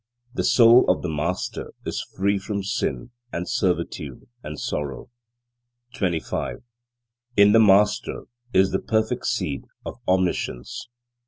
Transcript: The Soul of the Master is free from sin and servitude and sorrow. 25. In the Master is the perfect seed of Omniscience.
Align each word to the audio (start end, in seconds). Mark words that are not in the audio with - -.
The 0.33 0.43
Soul 0.43 0.89
of 0.89 1.03
the 1.03 1.09
Master 1.09 1.73
is 1.85 2.01
free 2.17 2.39
from 2.39 2.63
sin 2.63 3.11
and 3.31 3.47
servitude 3.47 4.27
and 4.41 4.59
sorrow. 4.59 5.11
25. 5.93 6.63
In 7.37 7.51
the 7.51 7.59
Master 7.59 8.23
is 8.51 8.71
the 8.71 8.79
perfect 8.79 9.27
seed 9.27 9.65
of 9.85 9.99
Omniscience. 10.07 10.89